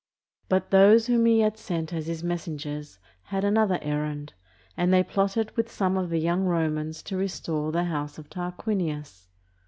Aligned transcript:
But 0.49 0.71
those 0.71 1.05
whom 1.05 1.27
he 1.27 1.41
had 1.41 1.59
sent 1.59 1.93
as 1.93 2.07
his 2.07 2.23
mes 2.23 2.47
sengers 2.47 2.97
had 3.25 3.43
another 3.43 3.77
errand, 3.83 4.33
and 4.75 4.91
they 4.91 5.03
plotted 5.03 5.55
with 5.55 5.71
some 5.71 5.95
of 5.95 6.09
the 6.09 6.17
young 6.17 6.45
Romans 6.45 7.03
to 7.03 7.15
restore 7.17 7.71
the 7.71 7.83
house 7.83 8.17
of 8.17 8.27
Tarquinius. 8.27 9.27